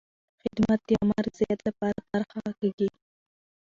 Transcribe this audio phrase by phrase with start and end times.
[0.43, 2.89] خدمت د عامه رضایت لپاره طرحه کېږي.